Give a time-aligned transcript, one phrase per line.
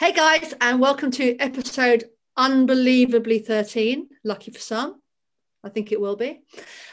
[0.00, 4.08] Hey guys, and welcome to episode unbelievably 13.
[4.24, 4.98] Lucky for some,
[5.62, 6.40] I think it will be,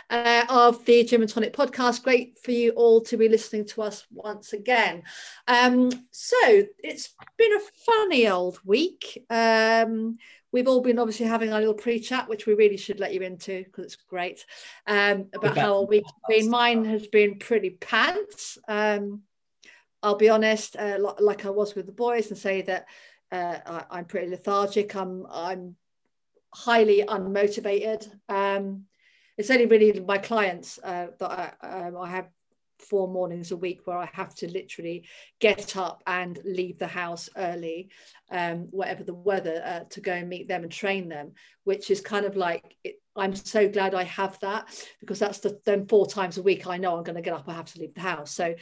[0.10, 2.04] uh, of the Gym and Tonic podcast.
[2.04, 5.04] Great for you all to be listening to us once again.
[5.48, 6.36] Um, so
[6.84, 9.26] it's been a funny old week.
[9.30, 10.18] Um,
[10.52, 13.64] we've all been obviously having a little pre-chat, which we really should let you into
[13.64, 14.46] because it's great.
[14.86, 16.50] Um, about how our week's been.
[16.50, 18.58] Mine has been pretty pants.
[18.68, 19.22] Um,
[20.04, 22.86] I'll be honest, uh, like I was with the boys, and say that
[23.32, 24.96] uh, I, am pretty lethargic.
[24.96, 25.76] I'm I'm
[26.54, 28.08] highly unmotivated.
[28.30, 28.86] Um,
[29.38, 32.30] it's only really my clients uh, that I, um, I have
[32.80, 35.06] four mornings a week where I have to literally
[35.40, 37.90] get up and leave the house early,
[38.32, 42.02] um, whatever the weather, uh, to go and meet them and train them, which is
[42.02, 44.68] kind of like it, I'm so glad I have that
[45.00, 47.50] because that's the then four times a week I know I'm going to get up.
[47.50, 48.32] I have to leave the house.
[48.32, 48.54] So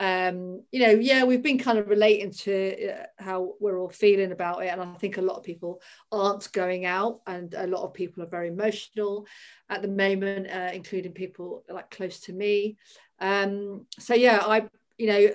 [0.00, 4.32] um, you know, yeah, we've been kind of relating to uh, how we're all feeling
[4.32, 4.68] about it.
[4.68, 8.22] And I think a lot of people aren't going out, and a lot of people
[8.22, 9.26] are very emotional
[9.68, 12.78] at the moment, uh, including people like close to me.
[13.20, 15.28] Um, so, yeah, I, you know,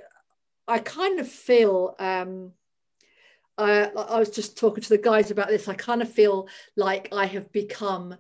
[0.67, 1.95] I kind of feel.
[1.99, 2.51] Um,
[3.57, 5.67] I, I was just talking to the guys about this.
[5.67, 8.17] I kind of feel like I have become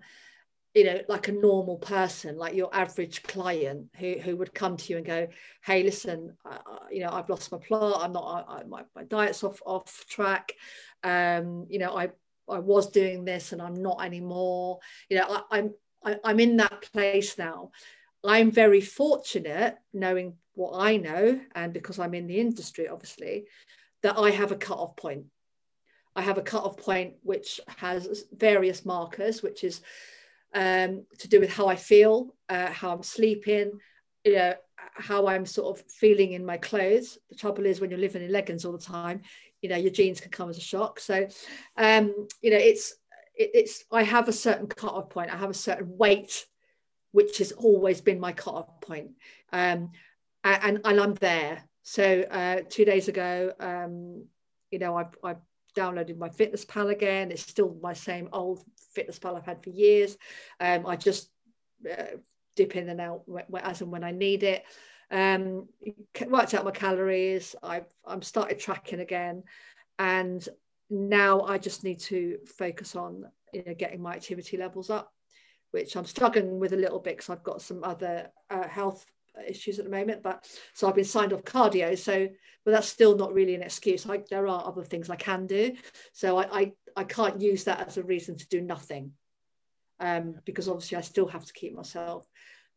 [0.75, 4.91] you know like a normal person like your average client who, who would come to
[4.91, 5.25] you and go
[5.63, 6.57] hey listen uh,
[6.91, 8.03] you know i've lost my plot.
[8.03, 10.51] I'm not I, my, my diet's off off track.
[11.03, 12.09] Um you know i
[12.49, 14.79] i was doing this and i'm not anymore.
[15.09, 17.71] You know I, i'm I, i'm in that place now.
[18.23, 23.45] I'm very fortunate knowing what i know and because i'm in the industry obviously
[24.03, 25.25] that i have a cut-off point.
[26.17, 29.81] I have a cut-off point which has various markers which is
[30.55, 33.73] um, to do with how I feel, uh, how I'm sleeping,
[34.23, 37.17] you know, how I'm sort of feeling in my clothes.
[37.29, 39.21] The trouble is when you're living in leggings all the time,
[39.61, 40.99] you know, your jeans can come as a shock.
[40.99, 41.27] So,
[41.75, 42.95] um, you know, it's
[43.35, 45.33] it, it's I have a certain cut-off point.
[45.33, 46.45] I have a certain weight,
[47.11, 49.11] which has always been my cut-off point,
[49.51, 49.91] um,
[50.43, 51.63] and and I'm there.
[51.83, 54.25] So uh, two days ago, um,
[54.71, 55.35] you know, I I
[55.75, 57.31] downloaded MyFitnessPal again.
[57.31, 58.63] It's still my same old
[58.93, 60.17] fitness pal i've had for years.
[60.59, 61.29] Um, i just
[61.89, 62.17] uh,
[62.55, 63.23] dip in and out
[63.61, 64.63] as and when i need it.
[65.11, 65.67] Um,
[66.27, 67.55] worked out my calories.
[67.61, 69.43] I've i'm started tracking again.
[69.99, 70.47] And
[70.89, 75.11] now i just need to focus on you know getting my activity levels up
[75.71, 79.05] which i'm struggling with a little bit because i've got some other uh, health
[79.47, 82.27] issues at the moment but so i've been signed off cardio so
[82.63, 84.07] but that's still not really an excuse.
[84.07, 85.75] Like there are other things i can do
[86.13, 89.11] so i i, I can't use that as a reason to do nothing
[89.99, 92.27] um, because obviously i still have to keep myself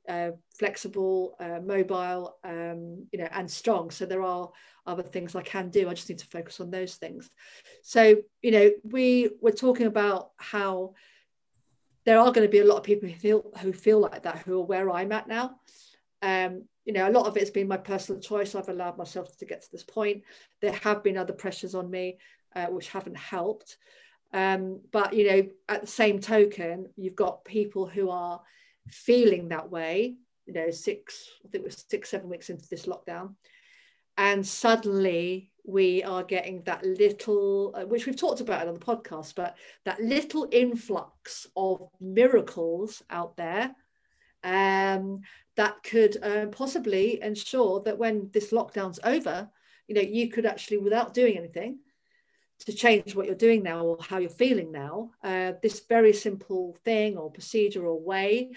[0.09, 4.51] uh, flexible uh, mobile um, you know and strong so there are
[4.87, 5.89] other things i can do.
[5.89, 7.29] I just need to focus on those things.
[7.83, 10.95] So you know we were talking about how
[12.09, 14.39] there are going to be a lot of people who feel who feel like that
[14.39, 15.57] who are where i'm at now
[16.23, 18.55] um, you know, a lot of it's been my personal choice.
[18.55, 20.23] I've allowed myself to get to this point.
[20.61, 22.19] There have been other pressures on me
[22.55, 23.77] uh, which haven't helped.
[24.33, 28.41] Um, but you know, at the same token, you've got people who are
[28.89, 30.17] feeling that way.
[30.47, 33.35] You know, six, I think it was six, seven weeks into this lockdown,
[34.17, 39.35] and suddenly we are getting that little, uh, which we've talked about on the podcast,
[39.35, 43.75] but that little influx of miracles out there
[44.45, 45.21] um,
[45.57, 49.49] that could uh, possibly ensure that when this lockdown's over,
[49.87, 51.79] you know, you could actually, without doing anything,
[52.67, 56.77] to change what you're doing now or how you're feeling now, uh, this very simple
[56.85, 58.51] thing or procedure or way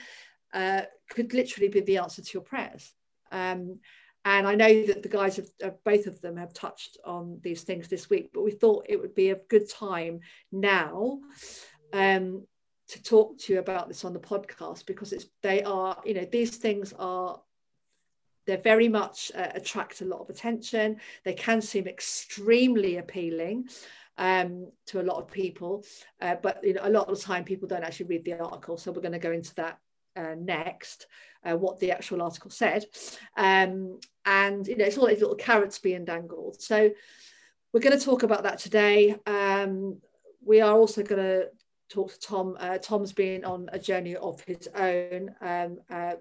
[0.54, 2.94] uh, could literally be the answer to your prayers.
[3.32, 3.80] Um,
[4.24, 7.64] and I know that the guys have, uh, both of them have touched on these
[7.64, 10.20] things this week, but we thought it would be a good time
[10.52, 11.20] now
[11.94, 12.46] um,
[12.92, 16.26] to talk to you about this on the podcast because it's they are you know
[16.26, 17.40] these things are
[18.46, 21.00] they're very much uh, attract a lot of attention.
[21.24, 23.70] They can seem extremely appealing
[24.18, 25.86] um, to a lot of people
[26.22, 28.78] uh, but you know a lot of the time people don't actually read the article.
[28.78, 29.80] So we're going to go into that
[30.18, 31.08] uh, next
[31.46, 32.86] uh, what the actual article said.
[33.38, 36.62] Um, and you know it's all these little carrots being dangled.
[36.62, 36.92] So
[37.72, 39.16] we're going to talk about that today.
[39.26, 40.02] Um,
[40.44, 41.48] we are also going to
[41.92, 42.58] talk to Tom.
[42.60, 46.16] Uh, Tom's been on a journey of his own, um, uh,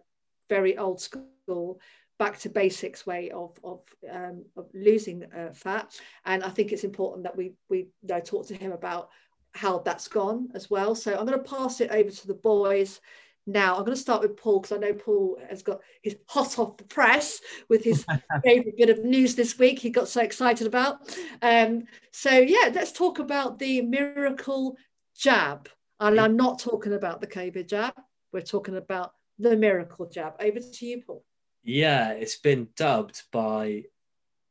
[0.48, 1.80] very old school,
[2.18, 5.98] back to basics way of of, um, of losing uh, fat.
[6.24, 9.08] And I think it's important that we we you know, talk to him about
[9.54, 10.94] how that's gone as well.
[10.94, 13.00] So I'm going to pass it over to the boys
[13.46, 16.58] Now, I'm going to start with Paul because I know Paul has got his hot
[16.58, 18.04] off the press with his
[18.44, 19.78] favorite bit of news this week.
[19.78, 20.98] He got so excited about.
[21.42, 24.76] Um, so, yeah, let's talk about the miracle
[25.20, 25.68] jab.
[26.00, 27.92] And I'm not talking about the COVID jab.
[28.32, 30.34] We're talking about the miracle jab.
[30.40, 31.24] Over to you, Paul.
[31.62, 33.84] Yeah, it's been dubbed by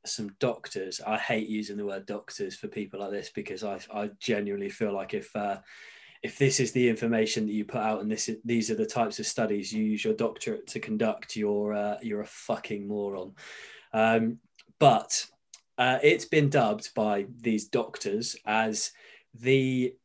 [0.06, 1.02] some doctors.
[1.06, 4.94] I hate using the word doctors for people like this because I, I genuinely feel
[4.94, 5.58] like if uh,
[6.22, 8.86] if this is the information that you put out and this is, these are the
[8.86, 13.34] types of studies you use your doctorate to conduct, you're uh, you're a fucking moron.
[13.94, 14.38] Um,
[14.80, 15.26] but
[15.78, 18.92] uh, it's been dubbed by these doctors as
[19.34, 19.96] the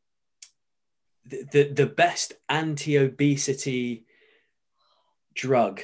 [1.27, 4.05] the, the best anti-obesity
[5.35, 5.81] drug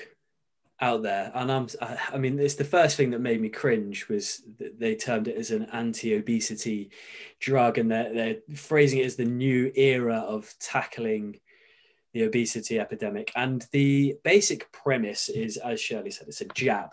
[0.81, 1.31] out there.
[1.35, 1.69] And i'm
[2.13, 5.51] i mean it's the first thing that made me cringe was they termed it as
[5.51, 6.91] an anti-obesity
[7.39, 7.79] drug.
[7.79, 11.41] And they're, they're phrasing it as the new era of tackling
[12.13, 13.31] the obesity epidemic.
[13.37, 16.91] And the basic premise is as shirley said it's a jab.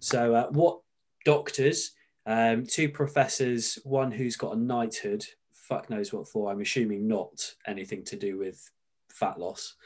[0.00, 0.80] So uh, what
[1.24, 1.92] doctors
[2.26, 5.26] um, two professors one who's got a knighthood
[5.68, 8.70] fuck knows what for i'm assuming not anything to do with
[9.10, 9.76] fat loss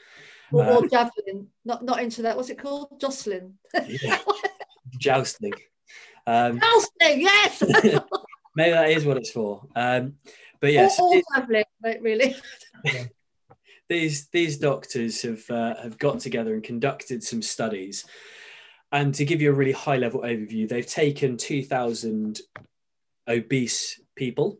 [0.51, 2.35] or, or um, javelin, not not into that.
[2.35, 2.99] What's it called?
[2.99, 3.55] Jocelyn.
[3.87, 4.17] Yeah.
[4.97, 5.53] Jousting.
[6.25, 7.61] Um, Jousting, yes.
[8.55, 9.67] maybe that is what it's for.
[9.75, 10.15] Um,
[10.59, 11.63] but yes, or, or javelin,
[12.01, 12.35] really.
[13.89, 18.05] these these doctors have uh, have got together and conducted some studies.
[18.91, 22.41] And to give you a really high level overview, they've taken 2,000
[23.27, 24.57] obese people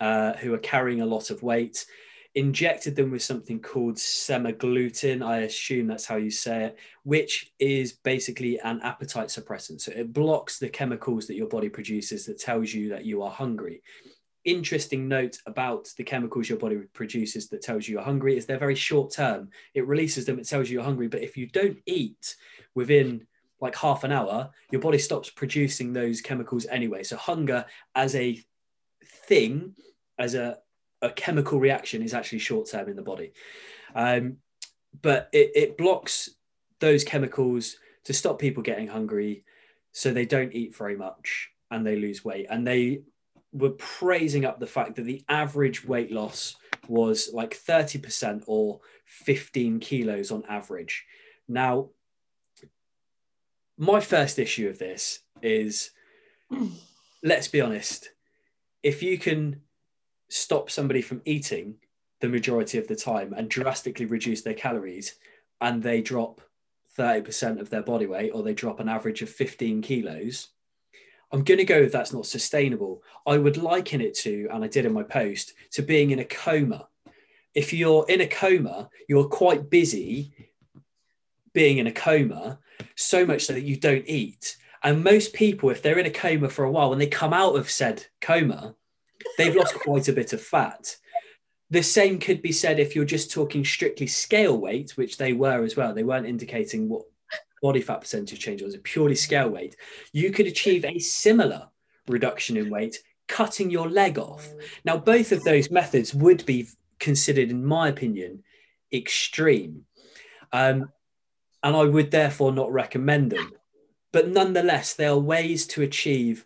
[0.00, 1.84] uh, who are carrying a lot of weight
[2.34, 5.24] injected them with something called semaglutide.
[5.24, 9.80] I assume that's how you say it, which is basically an appetite suppressant.
[9.80, 13.30] So it blocks the chemicals that your body produces that tells you that you are
[13.30, 13.82] hungry.
[14.44, 18.58] Interesting note about the chemicals your body produces that tells you you're hungry is they're
[18.58, 19.50] very short term.
[19.74, 22.36] It releases them, it tells you you're hungry, but if you don't eat
[22.74, 23.26] within
[23.60, 27.02] like half an hour, your body stops producing those chemicals anyway.
[27.02, 28.42] So hunger as a
[29.26, 29.74] thing,
[30.20, 30.58] as a
[31.02, 33.32] a chemical reaction is actually short term in the body.
[33.94, 34.36] Um,
[35.02, 36.30] but it, it blocks
[36.78, 39.44] those chemicals to stop people getting hungry
[39.92, 42.46] so they don't eat very much and they lose weight.
[42.50, 43.02] And they
[43.52, 46.56] were praising up the fact that the average weight loss
[46.88, 51.04] was like 30% or 15 kilos on average.
[51.48, 51.90] Now,
[53.78, 55.92] my first issue of this is
[57.22, 58.10] let's be honest,
[58.82, 59.62] if you can
[60.30, 61.74] stop somebody from eating
[62.20, 65.16] the majority of the time and drastically reduce their calories
[65.60, 66.40] and they drop
[66.98, 70.48] 30% of their body weight or they drop an average of 15 kilos,
[71.32, 73.02] I'm going to go if that's not sustainable.
[73.26, 76.24] I would liken it to, and I did in my post, to being in a
[76.24, 76.88] coma.
[77.54, 80.32] If you're in a coma, you're quite busy
[81.52, 82.58] being in a coma,
[82.96, 84.56] so much so that you don't eat.
[84.82, 87.56] And most people, if they're in a coma for a while, when they come out
[87.56, 88.74] of said coma,
[89.38, 90.96] they've lost quite a bit of fat.
[91.70, 95.62] The same could be said if you're just talking strictly scale weight, which they were
[95.62, 95.94] as well.
[95.94, 97.02] They weren't indicating what
[97.62, 99.76] body fat percentage change was, purely scale weight.
[100.12, 101.68] You could achieve a similar
[102.08, 104.52] reduction in weight cutting your leg off.
[104.84, 106.66] Now, both of those methods would be
[106.98, 108.42] considered, in my opinion,
[108.92, 109.84] extreme.
[110.52, 110.90] Um,
[111.62, 113.52] and I would therefore not recommend them.
[114.12, 116.44] But nonetheless, there are ways to achieve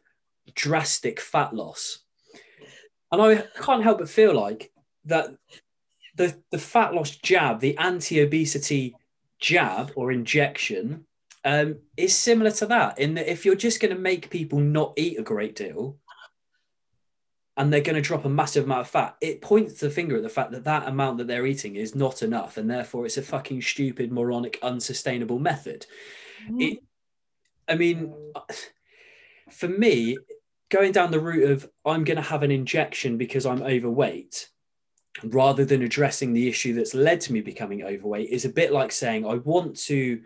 [0.54, 2.00] drastic fat loss
[3.14, 4.72] and I can't help but feel like
[5.06, 5.30] that
[6.16, 8.96] the, the fat loss jab, the anti obesity
[9.40, 11.06] jab or injection,
[11.44, 14.94] um, is similar to that in that if you're just going to make people not
[14.96, 15.98] eat a great deal
[17.56, 20.22] and they're going to drop a massive amount of fat, it points the finger at
[20.22, 22.56] the fact that that amount that they're eating is not enough.
[22.56, 25.86] And therefore, it's a fucking stupid, moronic, unsustainable method.
[26.50, 26.62] Mm.
[26.62, 26.78] It,
[27.68, 28.12] I mean,
[29.50, 30.16] for me,
[30.74, 34.48] going down the route of I'm going to have an injection because I'm overweight
[35.22, 38.90] rather than addressing the issue that's led to me becoming overweight is a bit like
[38.90, 40.20] saying I want to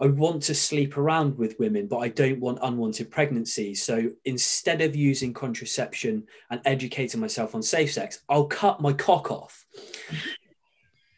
[0.00, 4.80] I want to sleep around with women but I don't want unwanted pregnancies so instead
[4.80, 9.64] of using contraception and educating myself on safe sex I'll cut my cock off.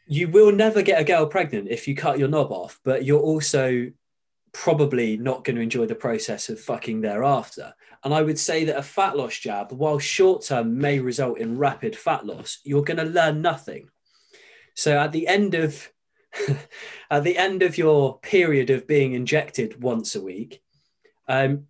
[0.07, 3.21] You will never get a girl pregnant if you cut your knob off but you're
[3.21, 3.91] also
[4.53, 7.75] probably not going to enjoy the process of fucking thereafter.
[8.05, 11.59] And I would say that a fat loss jab, while short term may result in
[11.59, 13.91] rapid fat loss, you're going to learn nothing.
[14.75, 15.91] So at the end of
[17.11, 20.63] at the end of your period of being injected once a week,
[21.27, 21.67] um,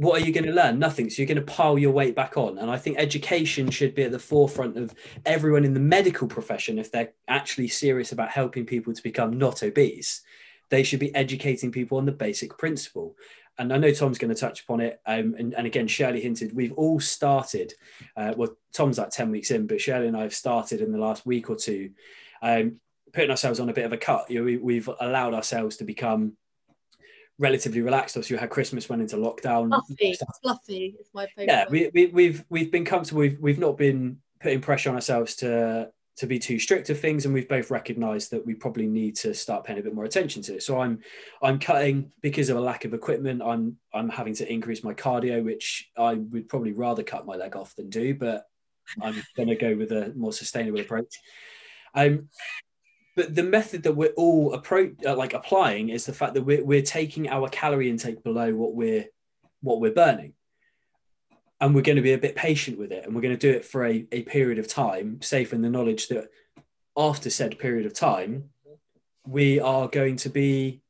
[0.00, 0.78] what are you going to learn?
[0.78, 1.10] Nothing.
[1.10, 2.56] So you're going to pile your weight back on.
[2.56, 4.94] And I think education should be at the forefront of
[5.26, 9.62] everyone in the medical profession if they're actually serious about helping people to become not
[9.62, 10.22] obese.
[10.70, 13.16] They should be educating people on the basic principle.
[13.58, 15.00] And I know Tom's going to touch upon it.
[15.04, 17.74] Um, and, and, again, Shirley hinted, we've all started,
[18.16, 20.98] uh, well, Tom's like 10 weeks in, but Shirley and I have started in the
[20.98, 21.90] last week or two,
[22.40, 22.80] um,
[23.12, 24.30] putting ourselves on a bit of a cut.
[24.30, 26.36] You know, we, we've allowed ourselves to become
[27.38, 28.16] relatively relaxed.
[28.16, 29.70] Obviously, we had Christmas, went into lockdown.
[29.70, 31.46] Fluffy, fluffy is my favorite.
[31.46, 33.20] Yeah, we, we, we've we've been comfortable.
[33.20, 37.24] We've we've not been putting pressure on ourselves to to be too strict of things,
[37.24, 40.42] and we've both recognised that we probably need to start paying a bit more attention
[40.42, 40.62] to it.
[40.62, 41.00] So I'm
[41.42, 43.40] I'm cutting because of a lack of equipment.
[43.42, 47.56] I'm I'm having to increase my cardio, which I would probably rather cut my leg
[47.56, 48.44] off than do, but
[49.00, 51.14] I'm going to go with a more sustainable approach.
[51.94, 52.28] Um,
[53.16, 56.62] but the method that we're all approach uh, like applying is the fact that we're,
[56.62, 59.06] we're taking our calorie intake below what we're
[59.62, 60.34] what we're burning
[61.60, 63.56] and we're going to be a bit patient with it and we're going to do
[63.56, 66.30] it for a, a period of time safe in the knowledge that
[66.96, 68.50] after said period of time
[69.26, 70.80] we are going to be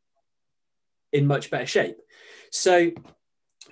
[1.12, 1.96] in much better shape.
[2.50, 2.92] So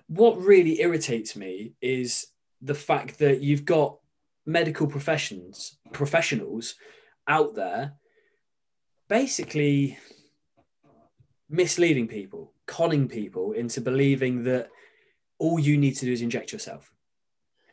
[0.08, 2.26] what really irritates me is
[2.60, 3.98] the fact that you've got
[4.44, 6.74] medical professions professionals
[7.28, 7.92] out there
[9.08, 9.98] basically
[11.48, 14.68] misleading people, conning people into believing that
[15.38, 16.92] all you need to do is inject yourself.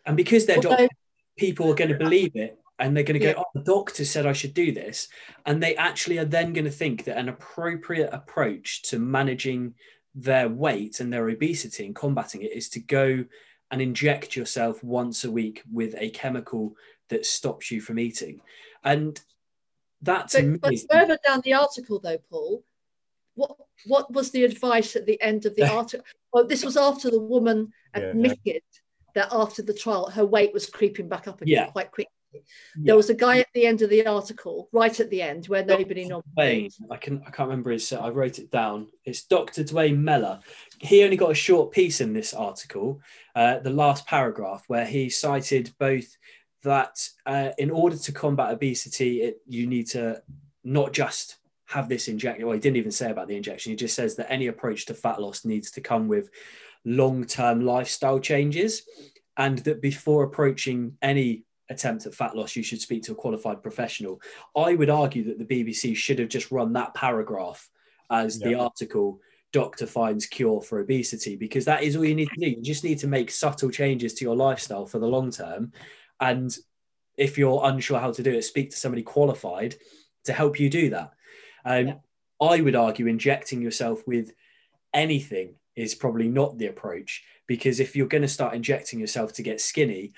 [0.05, 0.89] And because they're doctors,
[1.37, 3.39] people are going to believe it and they're going to go, yeah.
[3.39, 5.07] oh, the doctor said I should do this.
[5.45, 9.73] And they actually are then going to think that an appropriate approach to managing
[10.13, 13.25] their weight and their obesity and combating it is to go
[13.71, 16.75] and inject yourself once a week with a chemical
[17.09, 18.41] that stops you from eating.
[18.83, 19.19] And
[20.01, 22.63] that's but, but further down the article, though, Paul,
[23.35, 26.05] what what was the advice at the end of the article?
[26.33, 28.59] Well, this was after the woman admitted yeah, yeah.
[29.15, 31.71] that after the trial, her weight was creeping back up again yeah.
[31.71, 32.11] quite quickly.
[32.75, 35.63] There was a guy at the end of the article, right at the end, where
[35.63, 36.23] nobody knows.
[36.35, 37.91] Duane, I can I can't remember his.
[37.93, 38.87] I wrote it down.
[39.05, 39.63] It's Dr.
[39.63, 40.39] Duane Mellor.
[40.79, 42.99] He only got a short piece in this article,
[43.35, 46.17] uh, the last paragraph, where he cited both
[46.63, 50.21] that uh, in order to combat obesity, it, you need to
[50.63, 52.45] not just have this injection.
[52.45, 53.71] Well, he didn't even say about the injection.
[53.71, 56.29] He just says that any approach to fat loss needs to come with
[56.83, 58.83] long term lifestyle changes.
[59.37, 63.61] And that before approaching any attempt at fat loss, you should speak to a qualified
[63.63, 64.21] professional.
[64.55, 67.69] I would argue that the BBC should have just run that paragraph
[68.09, 68.47] as yeah.
[68.47, 69.19] the article
[69.51, 72.49] doctor finds cure for obesity because that is all you need to do.
[72.51, 75.71] You just need to make subtle changes to your lifestyle for the long term
[76.19, 76.55] and
[77.17, 79.75] if you're unsure how to do it, speak to somebody qualified
[80.25, 81.11] to help you do that.
[81.65, 81.93] Um, yeah.
[82.41, 84.31] I would argue injecting yourself with
[84.93, 89.43] anything is probably not the approach because if you're going to start injecting yourself to
[89.43, 90.13] get skinny,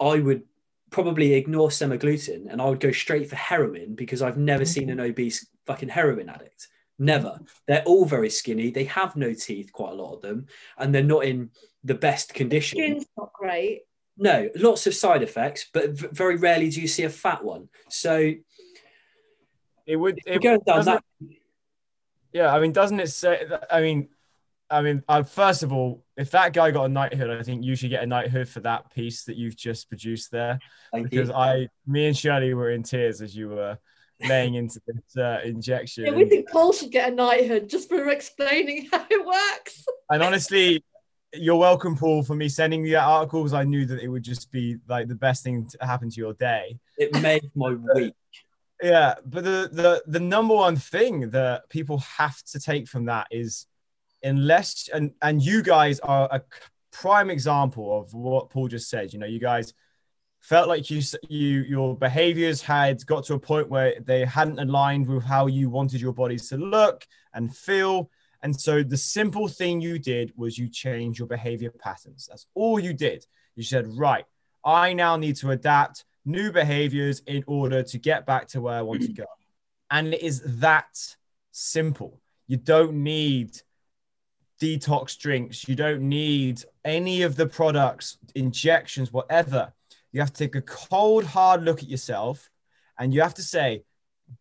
[0.00, 0.42] I would
[0.90, 5.00] probably ignore semaglutide and I would go straight for heroin because I've never seen an
[5.00, 6.68] obese fucking heroin addict.
[6.98, 7.40] Never.
[7.66, 8.70] They're all very skinny.
[8.70, 10.46] They have no teeth, quite a lot of them,
[10.78, 11.50] and they're not in
[11.82, 12.78] the best condition.
[12.78, 13.82] Skin's not great.
[14.16, 17.68] No, lots of side effects, but v- very rarely do you see a fat one.
[17.88, 18.32] So
[19.86, 21.04] it would it, down that.
[22.32, 23.46] Yeah, I mean, doesn't it say?
[23.70, 24.08] I mean,
[24.70, 27.76] I mean, uh, first of all, if that guy got a knighthood, I think you
[27.76, 30.58] should get a knighthood for that piece that you've just produced there.
[30.92, 31.34] Thank because you.
[31.34, 33.78] I, me and Shirley were in tears as you were
[34.26, 36.06] laying into this uh, injection.
[36.06, 39.84] Yeah, we think Paul should get a knighthood just for explaining how it works.
[40.10, 40.82] And honestly,
[41.34, 44.22] you're welcome, Paul, for me sending you that article because I knew that it would
[44.22, 46.78] just be like the best thing to happen to your day.
[46.96, 48.14] It made my week.
[48.82, 53.28] Yeah, but the the the number one thing that people have to take from that
[53.30, 53.66] is
[54.22, 56.42] unless and and you guys are a
[56.90, 59.12] prime example of what Paul just said.
[59.12, 59.72] You know, you guys
[60.40, 65.06] felt like you you your behaviors had got to a point where they hadn't aligned
[65.06, 68.10] with how you wanted your bodies to look and feel
[68.44, 72.26] and so the simple thing you did was you changed your behavior patterns.
[72.28, 73.24] That's all you did.
[73.56, 74.26] You said, right,
[74.62, 78.82] I now need to adapt new behaviors in order to get back to where I
[78.82, 79.26] want to go.
[79.90, 81.16] And it is that
[81.52, 82.20] simple.
[82.46, 83.60] You don't need
[84.60, 85.68] detox drinks.
[85.68, 89.72] You don't need any of the products, injections, whatever.
[90.12, 92.50] You have to take a cold, hard look at yourself
[92.98, 93.84] and you have to say,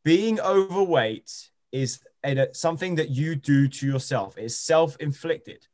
[0.04, 2.00] being overweight is
[2.54, 4.38] something that you do to yourself.
[4.38, 5.68] It's self inflicted.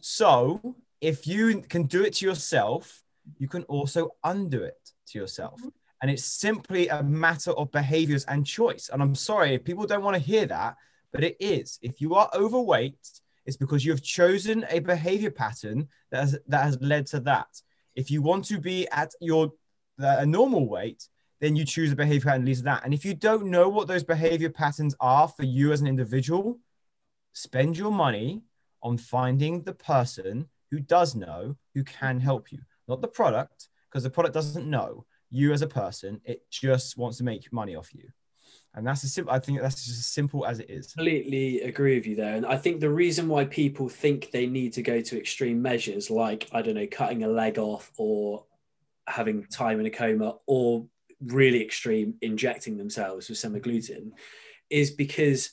[0.00, 3.02] So if you can do it to yourself,
[3.38, 5.60] you can also undo it to yourself.
[6.02, 8.90] And it's simply a matter of behaviors and choice.
[8.92, 10.76] And I'm sorry if people don't want to hear that,
[11.12, 11.78] but it is.
[11.80, 12.98] If you are overweight,
[13.46, 17.60] It's because you've chosen a behavior pattern that has, that has led to that.
[17.94, 19.52] If you want to be at your
[19.98, 21.08] a normal weight,
[21.40, 22.84] then you choose a behavior pattern that leads to that.
[22.84, 26.58] And if you don't know what those behavior patterns are for you as an individual,
[27.32, 28.42] spend your money
[28.82, 34.02] on finding the person who does know, who can help you, not the product, because
[34.02, 36.20] the product doesn't know you as a person.
[36.24, 38.08] It just wants to make money off you.
[38.74, 40.94] And that's a simple, I think that's just as simple as it is.
[40.94, 42.34] Completely agree with you there.
[42.34, 46.10] And I think the reason why people think they need to go to extreme measures,
[46.10, 48.46] like, I don't know, cutting a leg off or
[49.06, 50.88] having time in a coma or
[51.26, 54.10] really extreme injecting themselves with semaglutide,
[54.70, 55.50] is because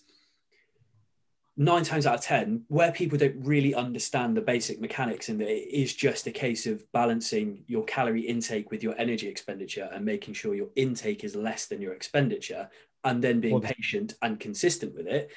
[1.58, 5.50] nine times out of ten, where people don't really understand the basic mechanics, and that
[5.50, 10.06] it is just a case of balancing your calorie intake with your energy expenditure and
[10.06, 12.70] making sure your intake is less than your expenditure,
[13.04, 15.30] and then being patient and consistent with it.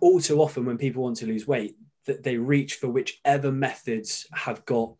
[0.00, 4.26] All too often, when people want to lose weight, that they reach for whichever methods
[4.32, 4.94] have got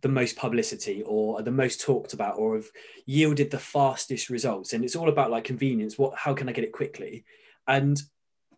[0.00, 2.66] the most publicity or are the most talked about or have
[3.06, 4.72] yielded the fastest results.
[4.72, 5.96] And it's all about like convenience.
[5.96, 7.24] What how can i get it quickly?
[7.66, 8.00] And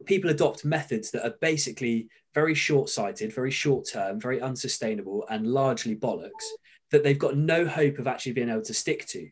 [0.04, 6.44] people adopt methods that are basically very short-sighted, very short-term, very unsustainable, and largely bollocks
[6.90, 9.28] that they've got no hope of actually being able to stick to.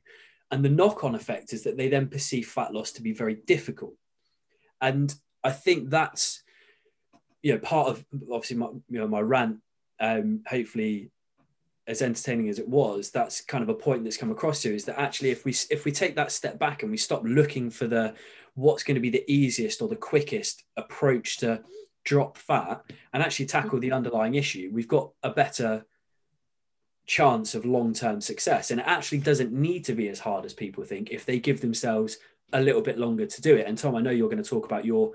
[0.51, 3.95] And the knock-on effect is that they then perceive fat loss to be very difficult.
[4.81, 5.15] And
[5.45, 6.43] I think that's
[7.43, 9.59] you know part of obviously my you know my rant.
[10.01, 11.11] Um, hopefully,
[11.87, 14.85] as entertaining as it was, that's kind of a point that's come across to is
[14.87, 17.87] that actually if we if we take that step back and we stop looking for
[17.87, 18.15] the
[18.55, 21.63] what's going to be the easiest or the quickest approach to
[22.05, 22.83] drop fat
[23.13, 25.85] and actually tackle the underlying issue, we've got a better
[27.07, 28.71] chance of long-term success.
[28.71, 31.61] And it actually doesn't need to be as hard as people think if they give
[31.61, 32.19] themselves
[32.53, 33.67] a little bit longer to do it.
[33.67, 35.13] And Tom, I know you're going to talk about your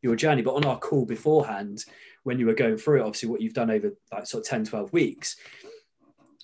[0.00, 1.84] your journey, but on our call beforehand,
[2.22, 4.64] when you were going through it, obviously what you've done over like sort of 10,
[4.66, 5.36] 12 weeks,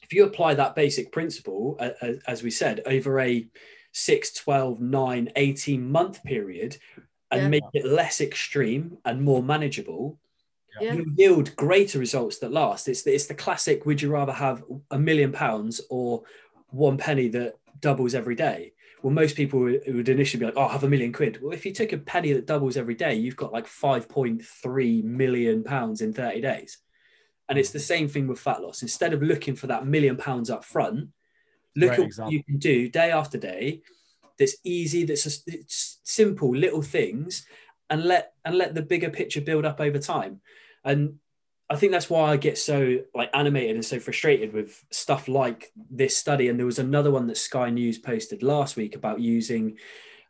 [0.02, 1.78] if you apply that basic principle,
[2.26, 3.46] as we said, over a
[3.94, 6.76] 6, 12, 9, 18 month period
[7.30, 7.48] and yeah.
[7.48, 10.18] make it less extreme and more manageable,
[10.80, 10.94] yeah.
[10.94, 12.88] you yield greater results that last.
[12.88, 16.22] It's the, it's the classic would you rather have a million pounds or
[16.70, 18.72] one penny that doubles every day?
[19.02, 21.38] Well, most people would initially be like, oh, I'll have a million quid.
[21.40, 25.62] Well, if you took a penny that doubles every day, you've got like 5.3 million
[25.62, 26.78] pounds in 30 days.
[27.48, 27.82] And it's the mm.
[27.82, 28.82] same thing with fat loss.
[28.82, 31.10] Instead of looking for that million pounds up front,
[31.76, 32.24] Look Great at example.
[32.26, 33.82] what you can do day after day.
[34.38, 35.04] That's easy.
[35.04, 37.46] That's just, it's simple little things,
[37.90, 40.40] and let and let the bigger picture build up over time.
[40.84, 41.18] And
[41.70, 45.72] I think that's why I get so like animated and so frustrated with stuff like
[45.90, 46.48] this study.
[46.48, 49.78] And there was another one that Sky News posted last week about using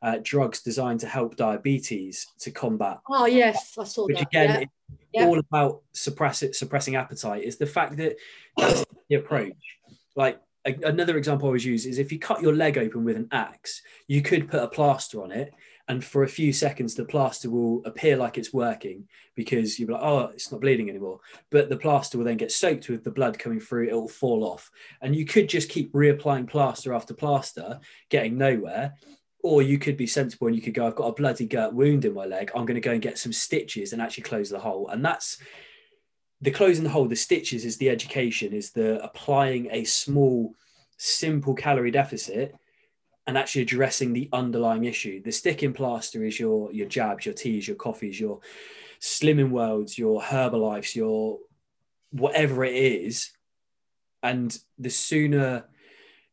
[0.02, 2.98] uh, drugs designed to help diabetes to combat.
[3.09, 4.28] Oh yes, I saw which that.
[4.28, 4.68] again,
[5.12, 5.22] yeah.
[5.22, 5.26] Yeah.
[5.26, 7.44] all about suppress it, suppressing appetite.
[7.44, 8.16] Is the fact that
[8.57, 9.57] that's the approach.
[10.14, 13.29] Like another example I always use is if you cut your leg open with an
[13.33, 15.53] axe, you could put a plaster on it,
[15.88, 20.03] and for a few seconds, the plaster will appear like it's working because you're like,
[20.03, 21.20] oh, it's not bleeding anymore.
[21.50, 24.44] But the plaster will then get soaked with the blood coming through, it will fall
[24.44, 24.70] off.
[25.03, 28.94] And you could just keep reapplying plaster after plaster, getting nowhere.
[29.42, 32.07] Or you could be sensible and you could go, I've got a bloody gut wound
[32.07, 32.50] in my leg.
[32.55, 34.88] I'm going to go and get some stitches and actually close the hole.
[34.88, 35.37] And that's
[36.44, 40.54] the closing the hole, the stitches is the education, is the applying a small,
[40.98, 42.54] simple calorie deficit
[43.26, 45.22] and actually addressing the underlying issue.
[45.22, 48.40] The sticking plaster is your your jabs, your teas, your coffees, your
[49.00, 51.38] slimming worlds, your Herbalifes, your
[52.11, 53.30] whatever it is.
[54.22, 55.64] And the sooner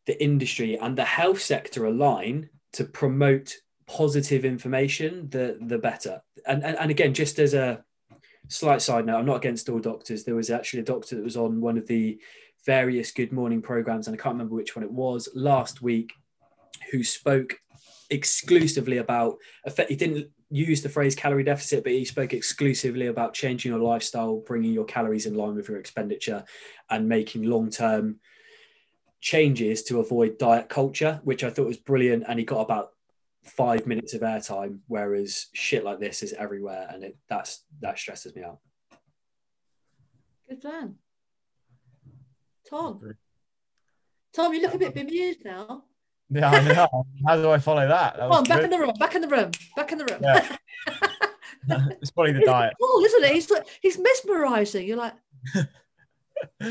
[0.07, 3.55] the industry and the health sector align to promote
[3.87, 6.21] positive information, the the better.
[6.45, 7.85] And, and, and again, just as a
[8.47, 10.23] slight side note, I'm not against all doctors.
[10.23, 12.19] There was actually a doctor that was on one of the
[12.65, 16.13] various Good Morning programs, and I can't remember which one it was last week,
[16.91, 17.59] who spoke
[18.09, 19.37] exclusively about.
[19.87, 24.43] He didn't use the phrase calorie deficit, but he spoke exclusively about changing your lifestyle,
[24.45, 26.43] bringing your calories in line with your expenditure,
[26.89, 28.19] and making long term
[29.21, 32.25] changes to avoid diet culture, which I thought was brilliant.
[32.27, 32.89] And he got about
[33.43, 38.35] five minutes of airtime, whereas shit like this is everywhere, and it that's that stresses
[38.35, 38.59] me out.
[40.49, 40.95] Good plan,
[42.69, 43.15] Tom.
[44.33, 45.83] Tom, you look a bit bemused now.
[46.29, 47.05] Yeah, I know.
[47.27, 48.15] How do I follow that?
[48.15, 48.65] that Come on, back good.
[48.65, 50.19] in the room, back in the room, back in the room.
[50.21, 50.57] Yeah.
[52.01, 52.73] it's probably the diet.
[52.81, 53.33] Cool, isn't it?
[53.33, 54.87] He's like, he's mesmerizing.
[54.87, 55.13] You're like,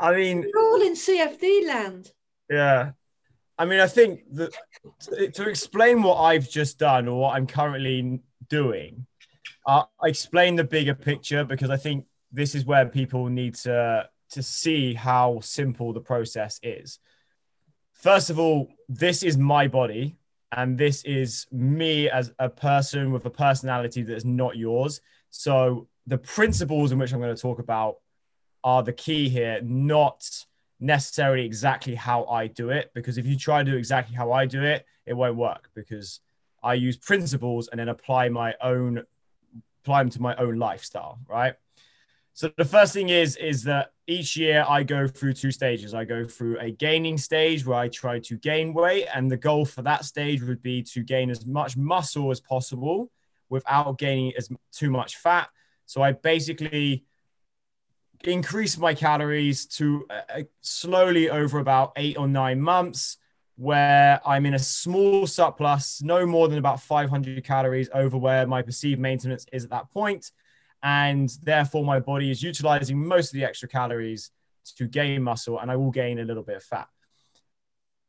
[0.00, 2.10] I mean, we're all in CFD land.
[2.50, 2.92] Yeah,
[3.58, 4.52] I mean, I think that
[5.34, 9.06] to explain what I've just done or what I'm currently doing
[9.66, 14.42] I'll explain the bigger picture because I think this is where people need to to
[14.42, 16.98] see how simple the process is.
[17.92, 20.16] First of all, this is my body
[20.50, 25.02] and this is me as a person with a personality that is not yours.
[25.30, 27.96] So the principles in which I'm going to talk about
[28.64, 30.24] are the key here, not
[30.82, 32.90] necessarily exactly how I do it.
[32.92, 36.20] Because if you try to do exactly how I do it, it won't work because
[36.62, 39.04] I use principles and then apply my own
[39.82, 41.54] apply them to my own lifestyle, right?
[42.34, 45.94] So the first thing is is that each year I go through two stages.
[45.94, 49.64] I go through a gaining stage where I try to gain weight, and the goal
[49.64, 53.10] for that stage would be to gain as much muscle as possible
[53.48, 55.48] without gaining as too much fat.
[55.86, 57.04] So I basically
[58.24, 63.18] increase my calories to uh, slowly over about eight or nine months
[63.56, 68.62] where I'm in a small surplus, no more than about 500 calories over where my
[68.62, 70.30] perceived maintenance is at that.
[70.82, 74.30] And therefore, my body is utilizing most of the extra calories
[74.76, 76.88] to gain muscle, and I will gain a little bit of fat.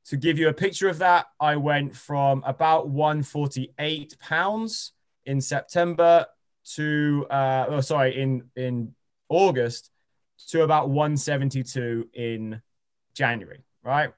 [0.05, 4.93] To give you a picture of that, I went from about 148 pounds
[5.25, 6.25] in September
[6.75, 8.95] to, uh, oh, sorry, in, in
[9.29, 9.91] August
[10.45, 12.61] to about 172 in
[13.13, 14.11] January, right?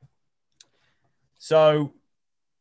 [1.37, 1.93] So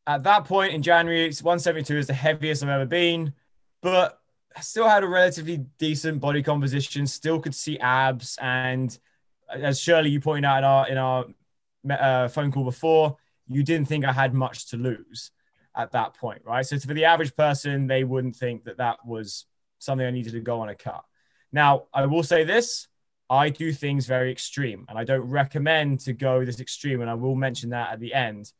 [0.07, 3.35] at that point in January, 172 is the heaviest I've ever been,
[3.81, 4.19] but
[4.57, 8.39] I still had a relatively decent body composition, still could see abs.
[8.41, 8.97] And
[9.51, 13.17] as Shirley, you pointed out in our, in our uh, phone call before,
[13.49, 15.31] you didn't think I had much to lose
[15.77, 16.65] at that point, right?
[16.65, 19.47] So for the average person, they wouldn't think that that was
[19.79, 21.05] something I needed to go on a cut.
[21.53, 22.89] Now, I will say this
[23.31, 27.15] I do things very extreme, and I don't recommend to go this extreme, and I
[27.15, 28.53] will mention that at the end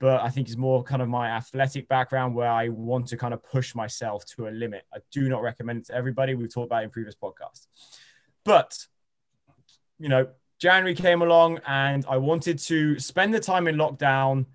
[0.00, 3.34] but I think it's more kind of my athletic background where I want to kind
[3.34, 4.86] of push myself to a limit.
[4.92, 6.34] I do not recommend it to everybody.
[6.34, 7.66] We've talked about in previous podcasts.
[8.42, 8.86] But,
[9.98, 14.46] you know, January came along and I wanted to spend the time in lockdown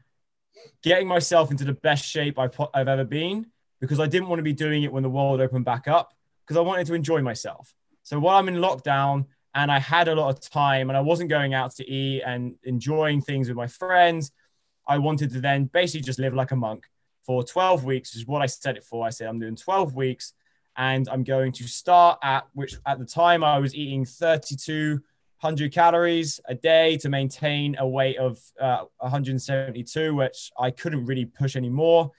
[0.82, 3.46] getting myself into the best shape I've, I've ever been
[3.80, 6.58] because I didn't want to be doing it when the world opened back up because
[6.58, 7.76] I wanted to enjoy myself.
[8.02, 11.30] So while I'm in lockdown and I had a lot of time and I wasn't
[11.30, 14.32] going out to eat and enjoying things with my friends–
[14.88, 16.86] I wanted to then basically just live like a monk
[17.26, 19.06] for 12 weeks, which is what I set it for.
[19.06, 20.34] I said, I'm doing 12 weeks
[20.78, 26.40] and I'm going to start at which at the time I was eating 3,200 calories
[26.46, 32.12] a day to maintain a weight of uh, 172, which I couldn't really push anymore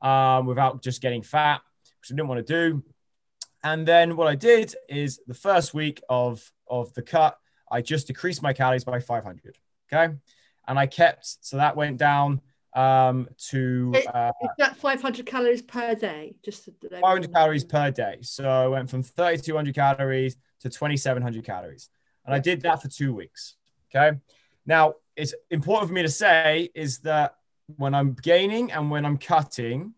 [0.00, 1.60] um, without just getting fat,
[2.00, 2.84] which I didn't want to do.
[3.64, 7.38] And then what I did is the first week of, of the cut,
[7.70, 9.58] I just decreased my calories by 500.
[9.92, 10.14] Okay?
[10.66, 12.40] And I kept so that went down
[12.74, 18.18] um, to uh, is that 500 calories per day just 500 calories per day.
[18.22, 21.90] So i went from 3200 calories to 2700 calories.
[22.24, 23.56] And i did that for two weeks
[23.94, 24.16] okay?
[24.64, 27.34] Now it's important for me to say is that
[27.76, 29.92] when i'm gaining and when i'm cutting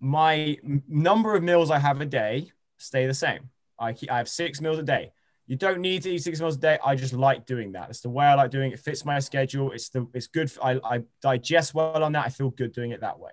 [0.00, 0.56] my
[0.88, 3.50] number of meals i have a day stay the same.
[3.78, 5.12] I, keep, I have six meals a day
[5.46, 6.78] you don't need to eat six meals a day.
[6.84, 7.90] I just like doing that.
[7.90, 8.74] It's the way I like doing it.
[8.74, 9.72] It fits my schedule.
[9.72, 10.50] It's the it's good.
[10.62, 12.26] I, I digest well on that.
[12.26, 13.32] I feel good doing it that way.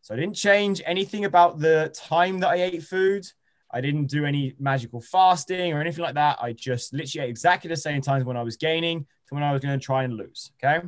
[0.00, 3.26] So I didn't change anything about the time that I ate food.
[3.70, 6.38] I didn't do any magical fasting or anything like that.
[6.42, 9.52] I just literally ate exactly the same times when I was gaining to when I
[9.52, 10.52] was going to try and lose.
[10.62, 10.86] Okay.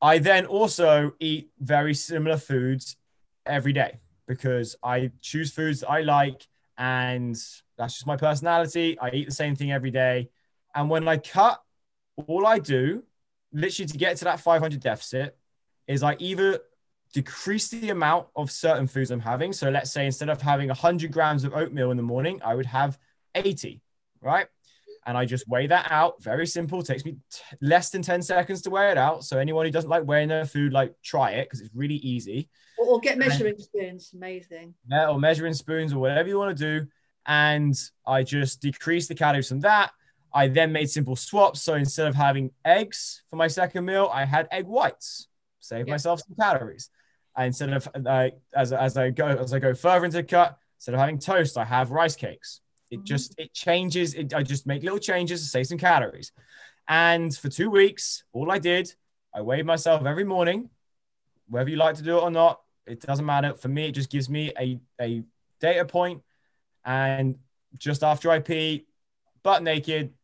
[0.00, 2.96] I then also eat very similar foods
[3.44, 7.36] every day because I choose foods I like and
[7.78, 8.98] that's just my personality.
[8.98, 10.28] I eat the same thing every day.
[10.74, 11.62] And when I cut,
[12.26, 13.04] all I do,
[13.52, 15.38] literally to get to that 500 deficit,
[15.86, 16.60] is I either
[17.14, 19.52] decrease the amount of certain foods I'm having.
[19.52, 22.66] So let's say instead of having 100 grams of oatmeal in the morning, I would
[22.66, 22.98] have
[23.34, 23.80] 80,
[24.20, 24.46] right?
[25.06, 26.22] And I just weigh that out.
[26.22, 26.80] Very simple.
[26.80, 29.24] It takes me t- less than 10 seconds to weigh it out.
[29.24, 32.50] So anyone who doesn't like weighing their food, like try it because it's really easy.
[32.76, 34.10] Or, or get measuring and, spoons.
[34.14, 34.74] Amazing.
[34.86, 36.88] Yeah, or measuring spoons or whatever you want to do
[37.28, 39.92] and I just decreased the calories from that.
[40.32, 41.62] I then made simple swaps.
[41.62, 45.28] So instead of having eggs for my second meal, I had egg whites,
[45.60, 45.92] save yeah.
[45.92, 46.90] myself some calories.
[47.36, 50.58] And instead of uh, as, as I go as I go further into the cut,
[50.78, 52.62] instead of having toast, I have rice cakes.
[52.90, 53.04] It mm-hmm.
[53.04, 54.14] just it changes.
[54.14, 56.32] It, I just make little changes to save some calories.
[56.88, 58.92] And for two weeks, all I did,
[59.34, 60.70] I weighed myself every morning,
[61.48, 62.60] whether you like to do it or not.
[62.86, 63.54] It doesn't matter.
[63.54, 65.22] For me, it just gives me a, a
[65.60, 66.22] data point
[66.88, 67.36] and
[67.76, 68.86] just after I pee,
[69.42, 70.14] butt naked,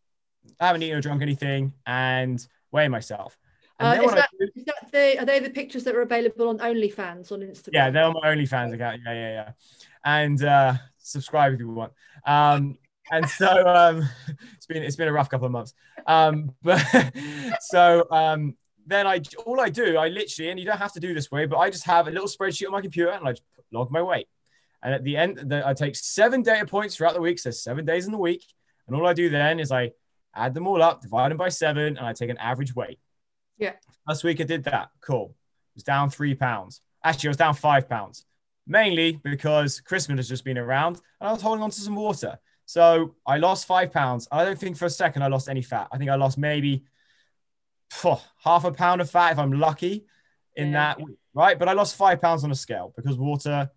[0.59, 3.39] I haven't eaten or drunk anything, and weigh myself.
[3.79, 6.59] Uh, is, that, do, is, that the, are they the pictures that are available on
[6.59, 7.71] OnlyFans on Instagram?
[7.73, 9.03] Yeah, they're on my OnlyFans account.
[9.05, 9.51] Yeah, yeah, yeah.
[10.05, 11.93] And uh, subscribe if you want.
[12.27, 12.79] Um,
[13.13, 14.09] and so um,
[14.57, 15.75] it's been it's been a rough couple of months.
[16.07, 16.83] Um, but
[17.61, 21.13] so um, then I all I do I literally and you don't have to do
[21.13, 23.43] this way, but I just have a little spreadsheet on my computer and I just
[23.71, 24.29] log my weight.
[24.85, 27.39] And at the end, the, I take seven data points throughout the week.
[27.39, 28.45] So seven days in the week,
[28.87, 29.93] and all I do then is I
[30.35, 32.99] add them all up, divide them by seven, and I take an average weight.
[33.59, 33.73] Yeah.
[34.07, 34.91] Last week I did that.
[35.01, 35.35] Cool.
[35.73, 36.83] It was down three pounds.
[37.03, 38.27] Actually, I was down five pounds,
[38.67, 42.39] mainly because Christmas has just been around and I was holding on to some water.
[42.67, 44.27] So I lost five pounds.
[44.33, 45.89] I don't think for a second I lost any fat.
[45.93, 46.85] I think I lost maybe
[47.91, 50.07] phew, half a pound of fat if I'm lucky
[50.57, 50.73] in Yeah.
[50.95, 51.59] that week, right?
[51.59, 53.71] But I lost five pounds on a scale because water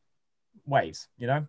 [0.67, 1.47] weighs, you know.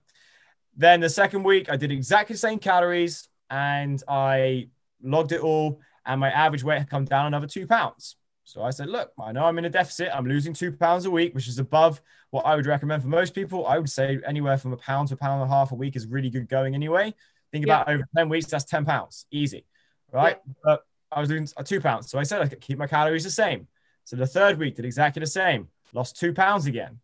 [0.77, 4.69] Then the second week I did exactly the same calories and I
[5.03, 8.17] logged it all, and my average weight had come down another two pounds.
[8.45, 10.09] So I said, look, I know I'm in a deficit.
[10.15, 12.01] I'm losing two pounds a week, which is above
[12.31, 13.67] what I would recommend for most people.
[13.67, 15.97] I would say anywhere from a pound to a pound and a half a week
[15.97, 17.15] is really good going anyway.
[17.53, 19.65] Think about over 10 weeks, that's 10 pounds, easy,
[20.13, 20.39] right?
[20.65, 22.11] But I was doing uh, two pounds.
[22.11, 23.69] So I said I could keep my calories the same.
[24.05, 27.01] So the third week did exactly the same, lost two pounds again.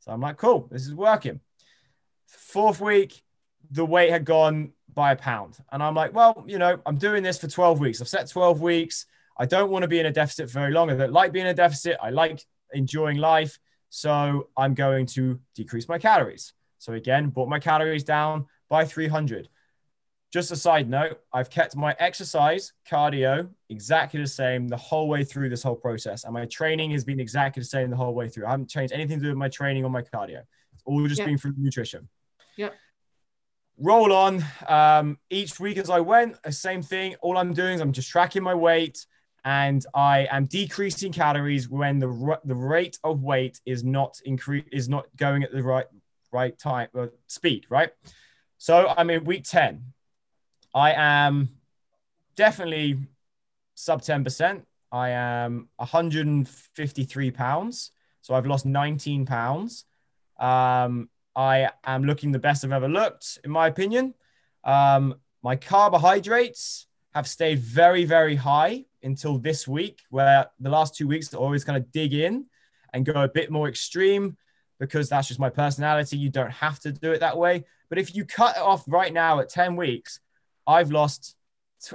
[0.00, 1.40] So I'm like, cool, this is working.
[2.30, 3.22] Fourth week,
[3.70, 5.58] the weight had gone by a pound.
[5.72, 8.00] And I'm like, well, you know, I'm doing this for 12 weeks.
[8.00, 9.06] I've set 12 weeks.
[9.38, 10.90] I don't want to be in a deficit for very long.
[10.90, 11.96] I don't like being in a deficit.
[12.02, 13.58] I like enjoying life.
[13.88, 16.52] So I'm going to decrease my calories.
[16.78, 19.48] So again, brought my calories down by 300.
[20.32, 25.24] Just a side note, I've kept my exercise, cardio, exactly the same the whole way
[25.24, 26.22] through this whole process.
[26.22, 28.46] And my training has been exactly the same the whole way through.
[28.46, 30.42] I haven't changed anything to do with my training or my cardio.
[30.72, 31.26] It's all just Yeah.
[31.26, 32.08] been through nutrition.
[32.56, 32.74] Yep.
[33.78, 34.44] Roll on.
[34.68, 37.16] Um, each week as I went, same thing.
[37.22, 39.06] All I'm doing is I'm just tracking my weight
[39.44, 44.88] and I am decreasing calories when the the rate of weight is not increase is
[44.88, 45.86] not going at the right
[46.32, 47.90] right time uh, speed, right?
[48.58, 49.82] So I'm in week 10.
[50.74, 51.48] I am
[52.36, 52.98] definitely
[53.74, 54.62] sub 10%.
[54.92, 57.92] I am 153 pounds.
[58.20, 59.86] So I've lost 19 pounds.
[60.38, 64.14] Um, I am looking the best I've ever looked, in my opinion.
[64.64, 71.08] Um, my carbohydrates have stayed very, very high until this week, where the last two
[71.08, 72.46] weeks I always kind of dig in
[72.92, 74.36] and go a bit more extreme
[74.78, 76.16] because that's just my personality.
[76.16, 77.64] You don't have to do it that way.
[77.88, 80.20] But if you cut it off right now at 10 weeks,
[80.66, 81.36] I've lost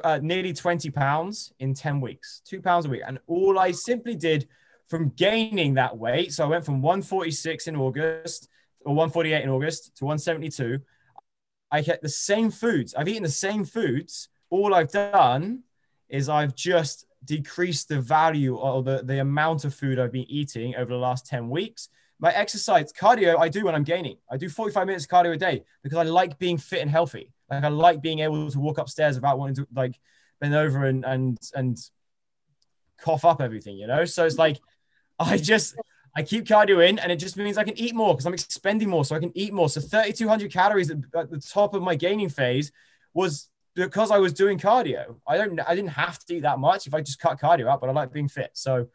[0.04, 3.02] uh, nearly 20 pounds in 10 weeks, two pounds a week.
[3.06, 4.48] And all I simply did
[4.88, 8.50] from gaining that weight, so I went from 146 in August
[8.86, 10.80] or 148 in August to 172.
[11.71, 12.93] I kept the same foods.
[12.93, 14.30] I've eaten the same foods.
[14.50, 15.63] All I've done
[16.08, 20.76] is I've just decreased the value or the, the amount of food I've been eating
[20.76, 21.89] over the last 10 weeks.
[22.19, 24.17] My exercise, cardio, I do when I'm gaining.
[24.32, 27.34] I do 45 minutes cardio a day because I like being fit and healthy.
[27.50, 30.00] Like I like being able to walk upstairs without wanting to like
[30.39, 31.78] bend over and and and
[33.02, 34.06] cough up everything, you know?
[34.06, 34.60] So it's like
[35.19, 35.76] I just
[36.15, 38.89] I keep cardio in and it just means I can eat more because I'm expending
[38.89, 39.04] more.
[39.04, 39.67] So I can eat more.
[39.67, 42.71] So 3,200 calories at, at the top of my gaining phase
[43.13, 45.17] was because I was doing cardio.
[45.28, 47.82] I don't, I didn't have to eat that much if I just cut cardio out,
[47.82, 48.51] but I like being fit.
[48.54, 48.88] So,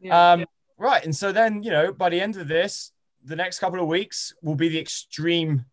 [0.00, 0.32] Yeah.
[0.32, 0.46] um,
[0.78, 1.04] right.
[1.04, 4.32] And so then, you know, by the end of this, the next couple of weeks
[4.42, 5.66] will be the extreme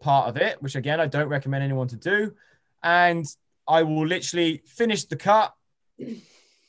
[0.00, 2.34] part of it, which again, I don't recommend anyone to do.
[2.82, 3.24] And
[3.66, 5.54] I will literally finish the cut.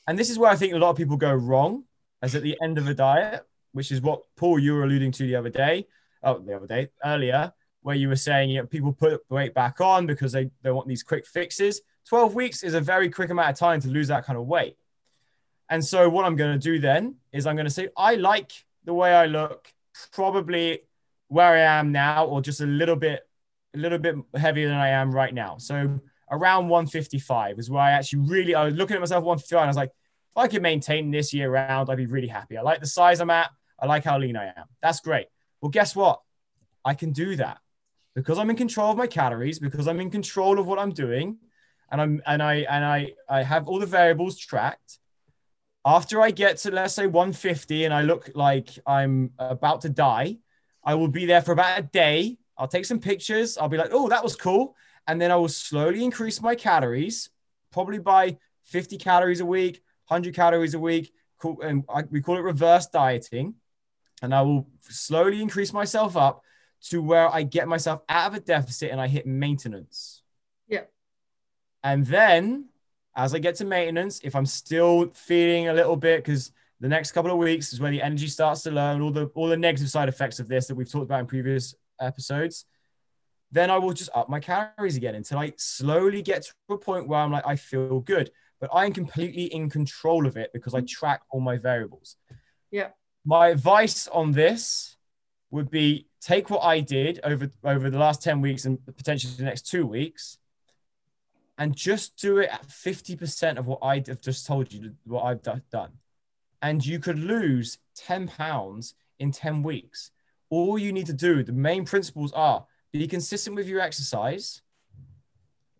[0.06, 1.84] And this is where I think a lot of people go wrong
[2.24, 5.26] as at the end of a diet, which is what Paul you were alluding to
[5.26, 5.86] the other day,
[6.22, 9.82] oh the other day earlier, where you were saying you know, people put weight back
[9.82, 11.82] on because they, they want these quick fixes.
[12.08, 14.78] 12 weeks is a very quick amount of time to lose that kind of weight.
[15.68, 18.52] And so what I'm going to do then is I'm going to say I like
[18.84, 19.70] the way I look,
[20.12, 20.80] probably
[21.28, 23.20] where I am now, or just a little bit,
[23.74, 25.58] a little bit heavier than I am right now.
[25.58, 29.66] So around 155 is where I actually really I was looking at myself 155 and
[29.66, 29.92] I was like,
[30.34, 32.56] if I could maintain this year round, I'd be really happy.
[32.56, 33.50] I like the size I'm at.
[33.78, 34.64] I like how lean I am.
[34.82, 35.26] That's great.
[35.60, 36.20] Well, guess what?
[36.84, 37.58] I can do that
[38.16, 41.38] because I'm in control of my calories, because I'm in control of what I'm doing,
[41.92, 44.98] and I'm and I and I I have all the variables tracked.
[45.86, 50.38] After I get to let's say 150 and I look like I'm about to die,
[50.82, 52.38] I will be there for about a day.
[52.58, 53.56] I'll take some pictures.
[53.56, 54.74] I'll be like, oh, that was cool.
[55.06, 57.30] And then I will slowly increase my calories,
[57.70, 61.12] probably by 50 calories a week, 100 calories a week.
[61.38, 63.54] Cool- And I, we call it reverse dieting.
[64.22, 66.42] And I will slowly increase myself up
[66.88, 70.22] to where I get myself out of a deficit and I hit maintenance.
[70.68, 70.82] Yeah.
[71.82, 72.66] And then
[73.16, 77.12] as I get to maintenance, if I'm still feeling a little bit, because the next
[77.12, 79.56] couple of weeks is where the energy starts to low and all the all the
[79.56, 82.66] negative side effects of this that we've talked about in previous episodes.
[83.52, 87.06] then I will just up my calories again until I slowly get to a point
[87.06, 88.30] where I'm like, I feel good.
[88.64, 90.88] But I am completely in control of it because I mm.
[90.88, 92.16] track all my variables.
[92.70, 92.88] Yeah.
[93.22, 94.96] My advice on this
[95.50, 99.44] would be take what I did over over the last 10 weeks and potentially the
[99.44, 100.38] next two weeks
[101.58, 105.42] and just do it at 50% of what I have just told you what I've
[105.42, 105.92] done.
[106.62, 110.10] And you could lose 10 pounds in 10 weeks.
[110.48, 114.62] All you need to do, the main principles are be consistent with your exercise,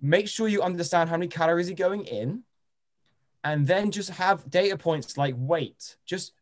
[0.03, 2.45] make sure you understand how many calories are going in,
[3.45, 5.97] and then just have data points like weight.
[6.07, 6.33] Just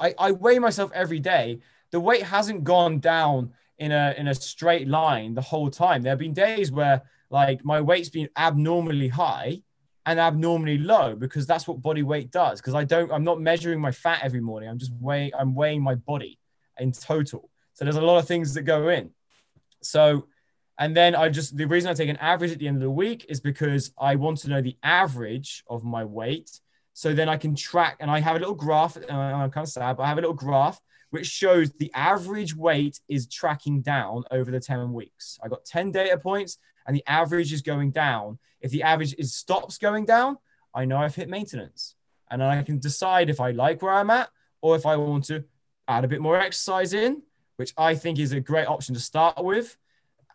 [0.00, 1.60] I, I weigh myself every day.
[1.90, 6.02] The weight hasn't gone down in a in a straight line the whole time.
[6.02, 9.62] There have been days where like my weight's been abnormally high
[10.06, 12.60] and abnormally low because that's what body weight does.
[12.60, 14.68] Because I don't, I'm not measuring my fat every morning.
[14.68, 16.38] I'm just weighing, I'm weighing my body
[16.78, 17.48] in total.
[17.74, 19.10] So there's a lot of things that go in.
[19.80, 20.26] So,
[20.78, 22.90] and then I just, the reason I take an average at the end of the
[22.90, 26.60] week is because I want to know the average of my weight.
[26.94, 28.96] So then I can track, and I have a little graph.
[28.96, 30.80] I'm kind of sad, but I have a little graph
[31.12, 35.38] which shows the average weight is tracking down over the 10 weeks.
[35.44, 36.56] I got 10 data points,
[36.86, 38.38] and the average is going down.
[38.62, 40.38] If the average is stops going down,
[40.74, 41.96] I know I've hit maintenance,
[42.30, 44.30] and I can decide if I like where I'm at
[44.62, 45.44] or if I want to
[45.86, 47.20] add a bit more exercise in,
[47.56, 49.76] which I think is a great option to start with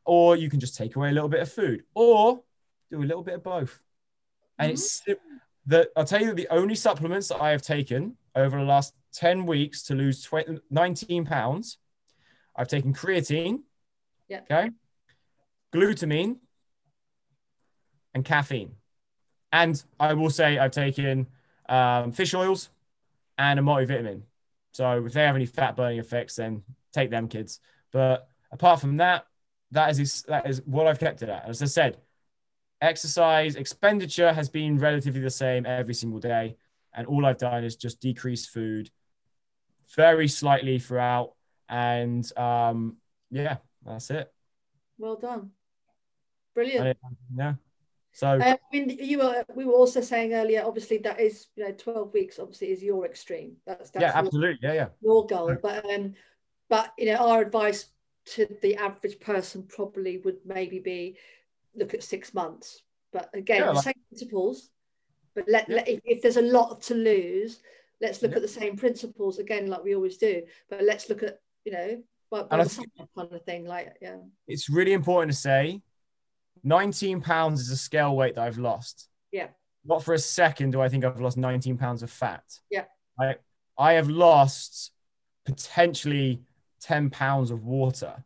[0.08, 2.42] or you can just take away a little bit of food, or
[2.90, 3.80] do a little bit of both.
[4.58, 5.14] And it's mm-hmm.
[5.68, 9.46] the I'll tell you the only supplements that I have taken over the last 10
[9.46, 11.78] weeks to lose 20, 19 pounds.
[12.56, 13.60] I've taken creatine,
[14.28, 14.40] yeah.
[14.50, 14.72] okay,
[15.74, 16.38] glutamine,
[18.16, 18.72] and caffeine.
[19.52, 21.28] And I will say I've taken
[21.70, 22.70] um, fish oils
[23.38, 24.22] and a multivitamin.
[24.72, 27.60] So if they have any fat burning effects, then take them, kids.
[27.92, 29.27] But apart from that,
[29.72, 31.48] that is that is what I've kept it at.
[31.48, 31.98] As I said,
[32.82, 36.58] exercise expenditure has been relatively the same every single day,
[36.94, 38.90] and all I've done is just decrease food
[39.96, 41.34] very slightly throughout,
[41.70, 42.98] and um,
[43.30, 44.32] yeah, that's it.
[44.98, 45.52] Well done,
[46.54, 46.98] brilliant.
[47.36, 47.54] yeah.
[48.14, 50.64] So uh, I mean, you were we were also saying earlier.
[50.66, 52.40] Obviously, that is you know twelve weeks.
[52.40, 53.58] Obviously, is your extreme.
[53.66, 54.88] That's, that's yeah, absolutely, yeah, yeah.
[55.02, 56.16] Your goal, but um,
[56.68, 57.86] but you know, our advice
[58.34, 61.18] to the average person probably would maybe be
[61.76, 62.82] look at six months.
[63.14, 64.70] But again, yeah, the like, same principles.
[65.36, 65.76] But let, yeah.
[65.78, 67.60] let if, if, there's a lot to lose,
[68.02, 68.38] let's look yeah.
[68.38, 70.44] at the same principles again, like we always do.
[70.70, 73.66] But let's look at you know, by kind of thing.
[73.66, 75.82] Like yeah, it's really important to say,
[76.64, 79.10] 19 pounds is a scale weight that I've lost.
[79.32, 79.48] Yeah.
[79.86, 82.44] Not for a second do I think I've lost 19 pounds of fat.
[82.70, 82.86] Yeah.
[83.20, 83.36] I
[83.78, 84.92] I have lost
[85.46, 86.42] potentially
[86.88, 88.24] 10 pounds of water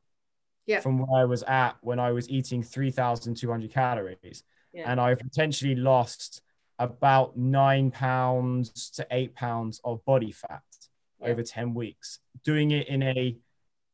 [0.65, 0.79] yeah.
[0.79, 4.43] from where I was at when I was eating 3,200 calories.
[4.71, 4.89] Yeah.
[4.89, 6.41] And I've potentially lost
[6.77, 10.61] about nine pounds to eight pounds of body fat
[11.19, 11.29] yeah.
[11.29, 13.37] over 10 weeks, doing it in a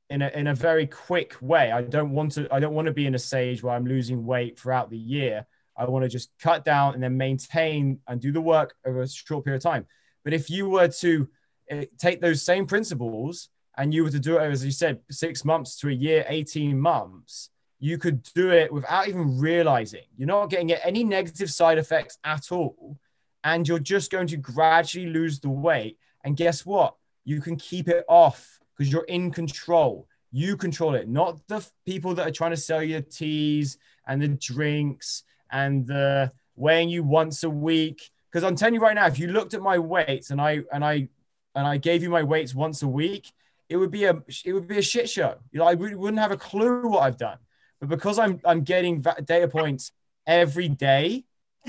[0.09, 1.71] in a in a very quick way.
[1.71, 4.25] I don't want to I don't want to be in a stage where I'm losing
[4.25, 5.45] weight throughout the year.
[5.75, 9.07] I want to just cut down and then maintain and do the work over a
[9.07, 9.85] short period of time.
[10.23, 11.27] But if you were to
[11.71, 15.45] uh, take those same principles and you were to do it, as you said, six
[15.45, 20.01] months to a year, 18 months, you could do it without even realizing.
[20.17, 22.97] You're not getting any negative side effects at all.
[23.43, 25.99] And you're just going to gradually lose the weight.
[26.23, 26.95] And guess what?
[27.23, 30.07] You can keep it off because you're in control.
[30.31, 34.29] You control it, not the people that are trying to sell you teas and the
[34.29, 38.09] drinks and the weighing you once a week.
[38.31, 40.83] Because I'm telling you right now, if you looked at my weights and I and
[40.83, 41.07] I
[41.55, 43.31] and I gave you my weights once a week,
[43.69, 45.35] it would be a it would be a shit show.
[45.51, 47.37] You know, I wouldn't have a clue what I've done.
[47.79, 49.91] But because I'm I'm getting data points
[50.25, 51.25] every day,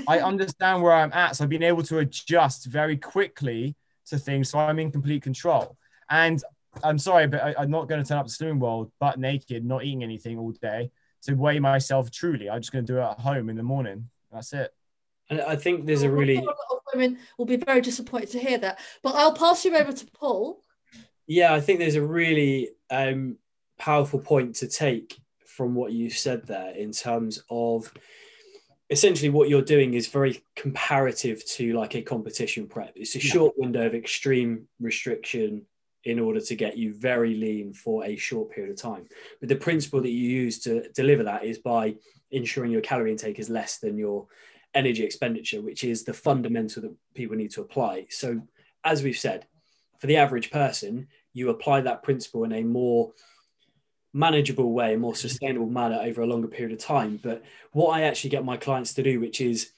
[0.07, 1.35] I understand where I'm at.
[1.35, 3.75] So I've been able to adjust very quickly
[4.07, 4.49] to things.
[4.49, 5.77] So I'm in complete control.
[6.09, 6.41] And
[6.83, 9.65] I'm sorry, but I, am not going to turn up to Slimming World butt naked,
[9.65, 10.91] not eating anything all day
[11.23, 12.49] to weigh myself truly.
[12.49, 14.09] I'm just going to do it at home in the morning.
[14.31, 14.73] That's it.
[15.29, 16.37] And I think there's a really.
[16.37, 18.79] A lot of women will be very disappointed to hear that.
[19.03, 20.61] But I'll pass you over to Paul
[21.29, 23.37] yeah, I think there's a really um,
[23.77, 25.15] powerful point to take
[25.45, 27.93] from what you said there in terms of
[28.89, 32.93] essentially what you're doing is very comparative to like a competition prep.
[32.95, 35.67] It's a short window of extreme restriction
[36.03, 39.05] in order to get you very lean for a short period of time.
[39.39, 41.95] But the principle that you use to deliver that is by
[42.31, 44.25] ensuring your calorie intake is less than your
[44.73, 48.07] energy expenditure, which is the fundamental that people need to apply.
[48.09, 48.41] So,
[48.83, 49.45] as we've said,
[49.99, 51.07] for the average person,
[51.39, 53.11] you apply that principle in a more
[54.13, 55.17] manageable way, a more mm-hmm.
[55.17, 57.19] sustainable manner over a longer period of time.
[57.21, 59.71] But what I actually get my clients to do, which is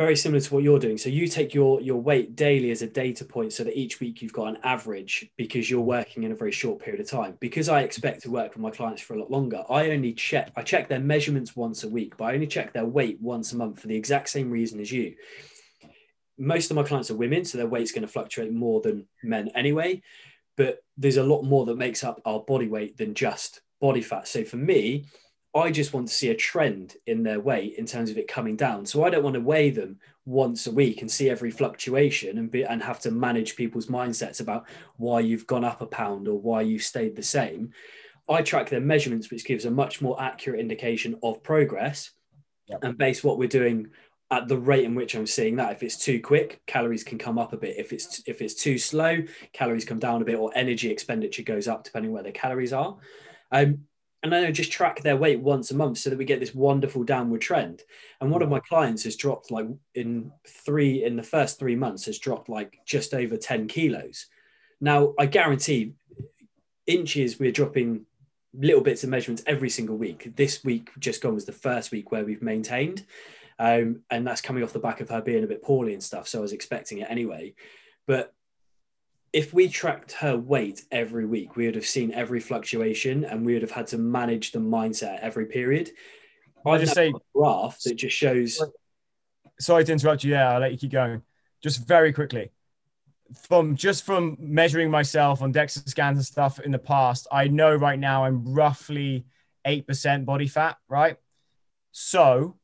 [0.00, 0.96] very similar to what you're doing.
[0.96, 4.22] So you take your your weight daily as a data point so that each week
[4.22, 5.88] you've got an average because you're mm-hmm.
[5.88, 7.36] working in a very short period of time.
[7.38, 10.52] Because I expect to work with my clients for a lot longer, I only check
[10.56, 13.56] I check their measurements once a week, but I only check their weight once a
[13.58, 15.16] month for the exact same reason as you.
[16.40, 19.48] Most of my clients are women, so their weight's going to fluctuate more than men
[19.54, 20.02] anyway.
[20.56, 24.26] But there's a lot more that makes up our body weight than just body fat.
[24.26, 25.04] So for me,
[25.54, 28.56] I just want to see a trend in their weight in terms of it coming
[28.56, 28.86] down.
[28.86, 32.50] So I don't want to weigh them once a week and see every fluctuation and
[32.50, 34.66] be and have to manage people's mindsets about
[34.96, 37.72] why you've gone up a pound or why you've stayed the same.
[38.28, 42.12] I track their measurements, which gives a much more accurate indication of progress
[42.68, 42.84] yep.
[42.84, 43.88] and base what we're doing
[44.30, 45.72] at the rate in which I'm seeing that.
[45.72, 47.76] If it's too quick, calories can come up a bit.
[47.78, 49.18] If it's if it's too slow,
[49.52, 52.96] calories come down a bit, or energy expenditure goes up depending where the calories are.
[53.50, 53.86] Um,
[54.22, 56.54] and then I just track their weight once a month so that we get this
[56.54, 57.82] wonderful downward trend.
[58.20, 62.04] And one of my clients has dropped like in three in the first three months
[62.04, 64.26] has dropped like just over 10 kilos.
[64.80, 65.94] Now I guarantee
[66.86, 68.04] inches we're dropping
[68.52, 70.36] little bits of measurements every single week.
[70.36, 73.06] This week just gone was the first week where we've maintained.
[73.60, 76.26] Um, and that's coming off the back of her being a bit poorly and stuff.
[76.26, 77.54] So I was expecting it anyway.
[78.06, 78.32] But
[79.34, 83.52] if we tracked her weight every week, we would have seen every fluctuation and we
[83.52, 85.90] would have had to manage the mindset every period.
[86.64, 88.62] I just say graph that just shows.
[89.58, 90.32] Sorry to interrupt you.
[90.32, 91.22] Yeah, I'll let you keep going.
[91.62, 92.52] Just very quickly,
[93.48, 97.74] from just from measuring myself on DEXA scans and stuff in the past, I know
[97.74, 99.26] right now I'm roughly
[99.66, 100.78] eight percent body fat.
[100.88, 101.18] Right.
[101.92, 102.56] So,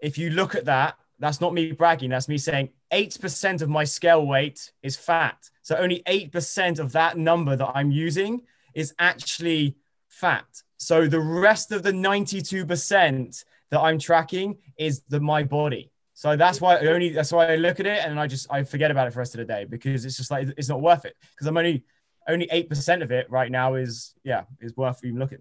[0.00, 2.10] if you look at that, that's not me bragging.
[2.10, 5.50] That's me saying 8% of my scale weight is fat.
[5.62, 8.42] So only 8% of that number that I'm using
[8.74, 9.76] is actually
[10.08, 10.46] fat.
[10.76, 15.90] So the rest of the 92% that I'm tracking is the my body.
[16.14, 18.62] So that's why I only that's why I look at it and I just I
[18.62, 20.80] forget about it for the rest of the day because it's just like it's not
[20.80, 21.84] worth it because I'm only
[22.28, 25.40] only eight percent of it right now is yeah is worth even looking.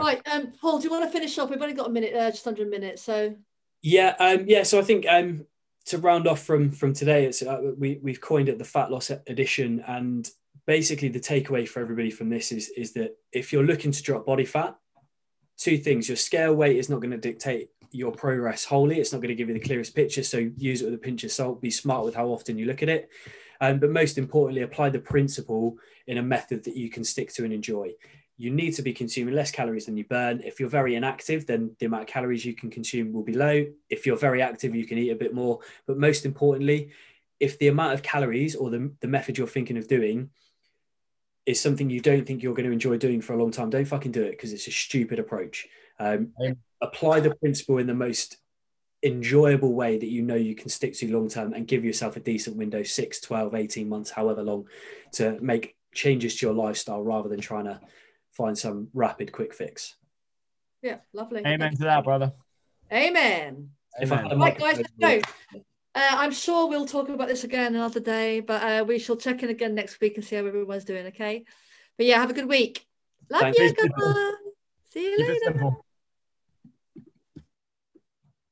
[0.00, 1.50] Right, um, Paul, do you want to finish off?
[1.50, 2.98] We've only got a minute, uh, just under a minute.
[2.98, 3.34] So
[3.82, 4.62] yeah, um, yeah.
[4.62, 5.44] So I think um,
[5.86, 9.10] to round off from from today, it's uh, we we've coined it the fat loss
[9.10, 10.28] edition, and
[10.66, 14.24] basically the takeaway for everybody from this is is that if you're looking to drop
[14.24, 14.76] body fat,
[15.56, 18.98] two things: your scale weight is not going to dictate your progress wholly.
[18.98, 20.22] It's not going to give you the clearest picture.
[20.22, 21.60] So use it with a pinch of salt.
[21.60, 23.10] Be smart with how often you look at it.
[23.60, 25.76] Um, but most importantly, apply the principle
[26.06, 27.92] in a method that you can stick to and enjoy
[28.42, 30.40] you need to be consuming less calories than you burn.
[30.44, 33.66] If you're very inactive, then the amount of calories you can consume will be low.
[33.88, 35.60] If you're very active, you can eat a bit more.
[35.86, 36.90] But most importantly,
[37.38, 40.30] if the amount of calories or the, the method you're thinking of doing
[41.46, 43.84] is something you don't think you're going to enjoy doing for a long time, don't
[43.84, 45.68] fucking do it because it's a stupid approach.
[46.00, 46.32] Um,
[46.80, 48.38] apply the principle in the most
[49.04, 52.20] enjoyable way that you know you can stick to long term and give yourself a
[52.20, 54.64] decent window 6 12 18 months however long
[55.10, 57.80] to make changes to your lifestyle rather than trying to
[58.32, 59.96] find some rapid quick fix.
[60.82, 61.42] Yeah, lovely.
[61.46, 62.32] Amen to that, brother.
[62.92, 63.70] Amen.
[64.02, 64.38] Amen.
[64.38, 65.20] Right, guys, no.
[65.54, 65.60] Uh,
[65.94, 69.50] I'm sure we'll talk about this again another day, but uh, we shall check in
[69.50, 71.06] again next week and see how everyone's doing.
[71.06, 71.44] Okay.
[71.98, 72.86] But yeah, have a good week.
[73.30, 74.34] Love Thank you, guys.
[74.90, 75.76] See you Keep later.